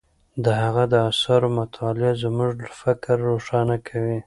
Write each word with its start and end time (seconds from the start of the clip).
د 0.43 0.45
هغه 0.61 0.83
د 0.93 0.93
آثارو 1.09 1.49
مطالعه 1.59 2.11
زموږ 2.23 2.55
فکر 2.81 3.15
روښانه 3.31 3.77
کوي. 3.87 4.17